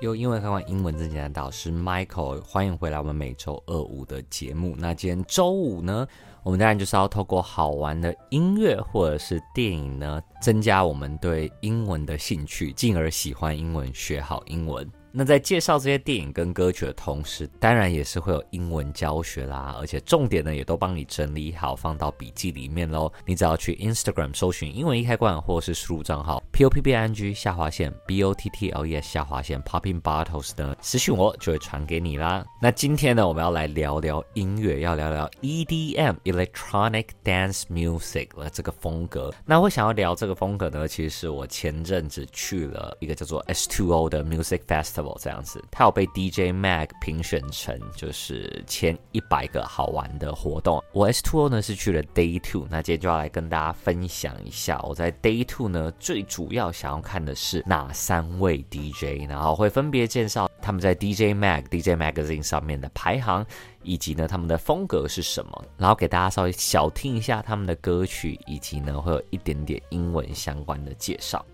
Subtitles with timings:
[0.00, 4.76] 用英文看完英文字典的，导师 Michael，欢迎回来我们每周二五的节目。
[4.78, 6.06] 那今天周五呢，
[6.44, 14.88] 我们当然就是要透过好玩的音乐或者是电影呢，增加我们对英文的兴趣，进而喜欢英文，学好英文。
[15.10, 23.10] 那在介绍这些电影跟歌曲的同时，当然也是会有英文教学啦，而且重点呢也都帮你整理好，放到笔记里面喽。
[23.24, 28.86] 你只要去 Instagram 搜寻英文一开罐，或是输入账号 p o p p i n g 下划线 b o t t l
[28.86, 32.44] e s 下划线 popping bottles 呢，私讯我就会传给你啦。
[32.60, 39.32] 那今天呢，我们要来聊聊音乐，要聊聊 EDM Electronic Dance Music 了这个风格。
[39.46, 50.82] 那我想要聊这个风格呢，其实是我前阵子去了一个叫做 S2O 的 Music Fest 这样子，他有被 DJ Mag 评选成就是前一百个好玩的活动。
[50.92, 63.44] 我 S2O 呢是去了 Day Two，那今天就要来跟大家分享一下我在 Day Two 呢最主要想要看的是哪三位 DJ，然后会分别介绍他们在 DJ Mag、DJ Magazine 上面的排行，
[63.82, 71.44] 以及呢他们的风格是什么，然后给大家稍微小听一下他们的歌曲，以及呢会有一点点英文相关的介绍。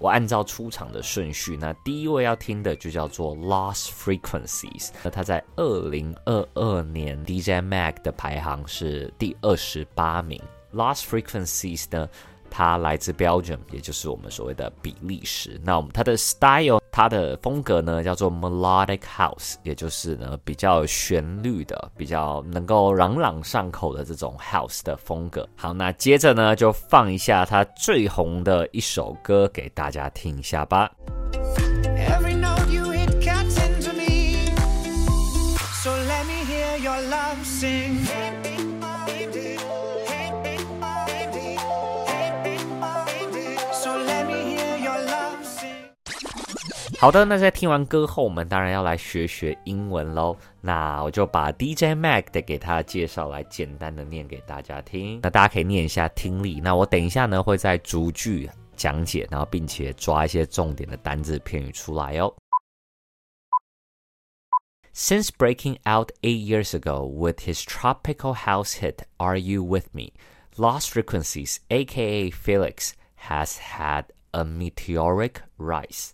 [0.00, 10.40] 我按照出场的顺序，那第一位要听的就叫做 Lost Frequencies，那他在二零二二年 DJ Mag 的排行是第二十八名。
[10.72, 12.08] Lost Frequencies 呢，
[12.50, 15.60] 它来自 Belgium，也就是我们所谓的比利时。
[15.64, 25.48] 那我们它的 style，它的风格呢叫做 Melodic House，也就是呢比较旋律的、比较能够朗朗上口的这种 House 的风格。
[25.56, 30.90] 好，那接着呢就放一下它最红的一首歌给大家听一下吧。
[46.99, 50.35] 好的，那在听完歌后，我们当然要来学学英文喽。
[50.61, 55.19] 那我就把 DJ Mag 的给他的介绍来简单的念给大家听。
[55.21, 56.59] 那大家可以念一下听力。
[56.61, 62.33] 那我等一下呢会再逐句讲解，然后并且抓一些重点的单字片语出来哦。
[64.95, 70.11] Since breaking out eight years ago with his tropical house hit "Are You With Me,"
[70.55, 72.91] Lost Frequencies, aka Felix,
[73.27, 76.11] has had a meteoric rise.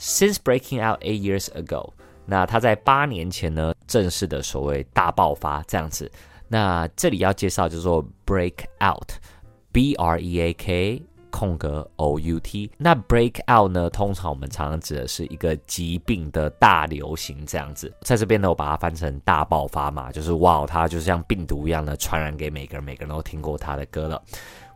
[0.00, 1.92] Since breaking out eight years ago，
[2.24, 6.10] 那他在八年前呢，正式的所谓大爆发这样子。
[6.48, 12.70] 那这里要介绍就是说 break out，B R E A K 空格 O U T。
[12.78, 17.92] 那 break out 呢，通常我们常常指的是一个疾病的大流行这样子。
[18.00, 24.20] 在这边呢，我把它翻成大爆发嘛，就是哇，它就像病毒一样的传染给每个人，每个人都听过他的歌了。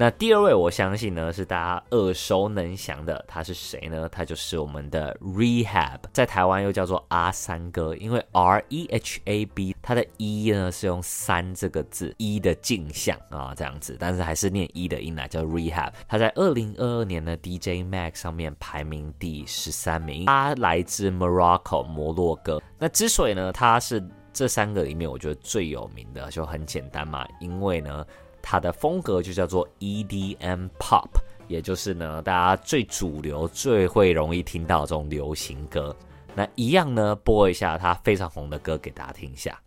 [0.00, 4.08] 那第二位，我相信呢是大家耳熟能详的，他是谁呢？
[4.08, 15.92] 他就是我们的 Rehab，在台湾又叫做阿三哥，因为 R E H A B，他的 E 呢是用三这个字一的镜像啊这样子，但是还是念一的音来叫 Rehab。
[16.08, 22.58] 他在二零二二年的 DJ Mag 上面排名第十三名，他来自 Morocco 摩洛哥。
[22.78, 24.02] 那之所以呢他是
[24.32, 28.02] 这三个里面我觉得最有名的，就很简单嘛，因为呢。
[28.42, 31.08] 它的风格就叫做 EDM Pop，
[31.48, 35.94] 也就是呢大家最主流、最会容易听到这种流行歌。
[36.34, 39.60] 那一样呢，播一下它非常红的歌给大家听一下。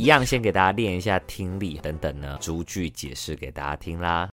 [0.00, 4.28] 一样，先给大家练一下听力等等呢，逐句解释给大家听啦。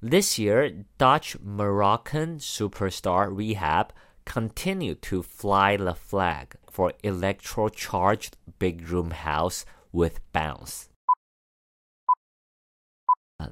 [0.00, 3.88] This year, Dutch Moroccan superstar R3hab
[4.26, 9.62] continued to fly the flag for electro-charged big room house
[9.92, 10.87] with bounce.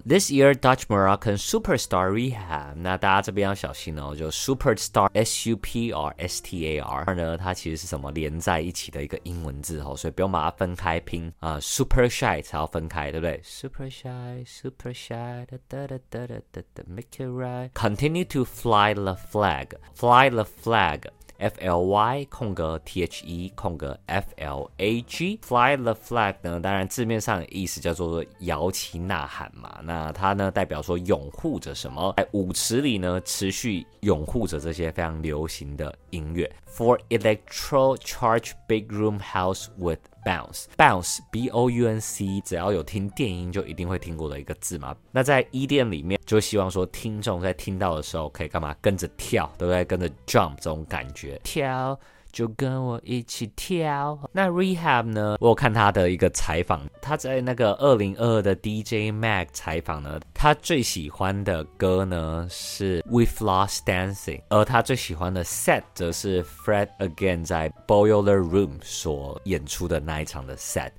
[0.07, 7.15] This year, Dutch Moroccan superstar R3hab，那大家这边要小心哦，就 superstar S U P R S T A R
[7.15, 11.61] 呢，它其实是什么连在一起的一个英文字哦，所以不用把它分开拼啊、呃。
[11.61, 13.41] Super shy 才要分开，对不对？
[13.45, 17.71] Super shy, super shy, da da da da da da da, make it right.
[17.75, 21.03] Continue to fly the flag, fly the flag.
[21.38, 29.80] F L Y 空格 T H E 空格 F L A G，Fly the flag 呢，当然字面上的意思叫做摇旗呐喊嘛。
[29.84, 32.14] 那它呢代表说拥护着什么？
[32.18, 36.52] 在舞池里呢持续拥护着这些非常流行的音乐。
[36.68, 44.94] For electro charge big room house with bounce bounce b o u n c，只要有听电音就一定会听过的一个字嘛。
[45.12, 48.76] 那在伊甸里面，就希望说听众在听到的时候可以干嘛？
[48.82, 49.86] 跟着跳，对不对？
[49.86, 51.98] 跟着 jump 这种感觉跳。
[52.38, 54.16] 就跟我一起跳。
[54.32, 55.38] 那 Rehab 呢？
[55.40, 70.92] 我看他的一个采访，他在那个二零二二的 DJ Mag 采访呢，他最喜欢的歌呢是 We Lost Dancing，而他最喜欢的 set 则是 Fred Again 在 Boiler Room 所演出的那一场的 set。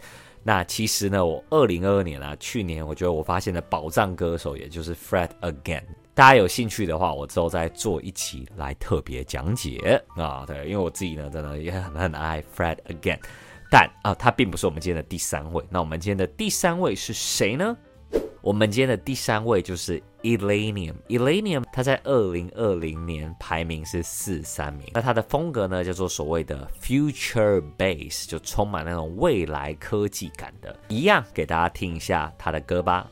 [0.43, 5.85] 那其实呢，我二零二二年啊，去年我觉得我发现的宝藏歌手，也就是 Fred Again。
[6.19, 10.45] 大家有兴趣的话，我之后再做一期来特别讲解啊。
[10.45, 13.21] 对，因为我自己呢，真的也很很爱 Fred Again，
[13.71, 15.65] 但啊，他并不是我们今天的第三位。
[15.71, 17.77] 那我们今天的第三位是谁呢？
[18.41, 20.95] 我们今天的第三位就是 Illenium。
[21.07, 24.89] Illenium 他在二零二零年排名是四三名。
[24.95, 30.77] 那他的风格呢，叫做所谓的 Future Bass，就充满那种未来科技感的。
[30.89, 33.09] 一样给大家听一下他的歌吧。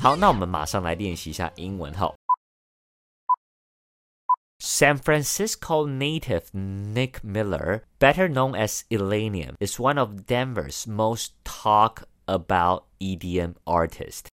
[0.00, 2.10] 好，那我们马上来练习一下英文哈。
[4.59, 12.83] San Francisco native Nick Miller, better known as Illenium, is one of Denver's most talked about
[12.99, 14.29] EDM artists.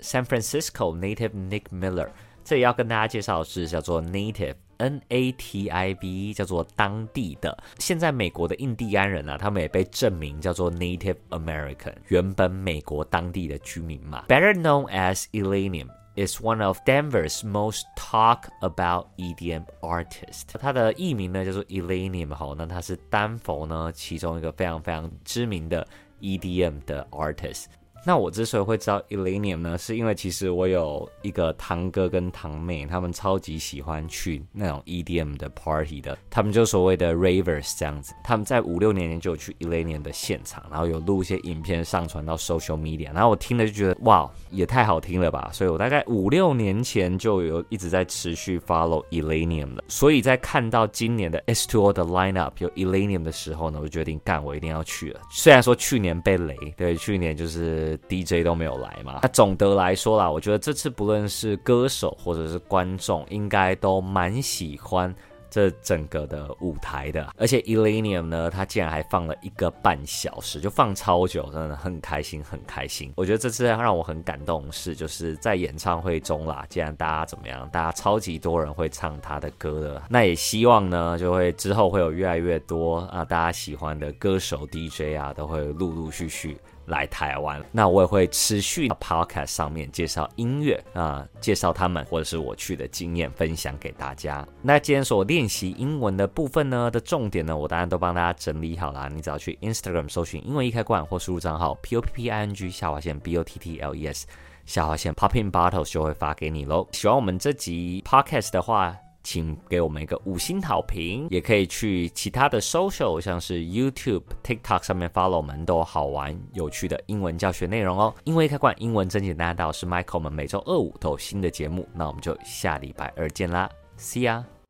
[0.00, 2.10] San Francisco native Nick Miller，
[2.44, 7.56] 这里要跟大家介绍的是叫做 native，N A T I V，叫做当地的。
[7.78, 14.24] 现在美国的印第安人啊，他们也被证明叫做 Native American，原本美国当地的居民嘛。
[14.28, 15.88] Better known as Illenium。
[16.16, 20.44] is one of Denver's most talked about EDM artists。
[20.58, 25.86] 他的艺名呢叫做 Illenium 哈，那他是丹佛呢其中一个非常非常知名的
[26.20, 27.66] EDM 的 artist。
[28.03, 38.13] 那我之所以会知道 Illenium 呢，是因为其实我有一个堂哥跟堂妹，他们超级喜欢去那种 EDM 的 party 的，他们就所谓的 ravers 这样子。
[38.23, 45.51] 他们在五六年前就有去 Illenium 的现场，然后有录一些影片上传到 social media，然后我听了就觉得哇，也太好听了吧！
[45.53, 49.83] 所以我大概五六年前就有一直在持续 follow Illenium 了。
[49.87, 55.21] 所以在看到今年的 S2O 的 lineup 有 Illenium 的时候呢，我就决定干，我一定要去了。
[55.29, 57.90] 虽然说去年被雷，对，去年就是。
[58.09, 59.19] DJ 都没有来嘛？
[59.21, 65.13] 那总的来说啦，我觉得这次不论是歌手或者是观众，应该都蛮喜欢
[65.49, 67.27] 这整个的舞台的。
[67.37, 73.11] 而且 Illenium 呢，他竟然还放了一个半小时，就放超久，真的很开心，很开心。
[73.17, 86.57] 我觉得这次让我很感动的是，就是在演唱会中啦，既然大家怎么样，大家超级多人会唱他的歌的，那也希望呢，就会之后会有越来越多啊，大家喜欢的歌手 DJ 啊，都会陆陆续续。
[86.87, 94.45] 来台湾，那我也会持续 Podcast 上面介绍音乐啊、介绍他们或者是我去的经验分享给大家。
[94.61, 99.09] 那今天所练习英文的部分呢的重点呢，我当然都帮大家整理好了。
[99.09, 103.95] 你只要去 Instagram 搜寻英文一开罐或输入账号 P O P P I N G 下划线 B O T T L
[103.95, 104.27] E S。
[104.63, 106.87] 下划线 Popping Bottles 就会发给你喽。
[106.91, 118.13] 喜欢我们这集 Podcast 的话，请给我们一个五星好评，也可以去其他的 social，像是 YouTube、TikTok 上面 follow 我们，都有好玩有趣的英文教学内容哦。
[118.23, 124.60] 因为开馆，英文真简单，我是 Michael，我们每周二五都有新的节目，那我们就下礼拜二见啦，See ya。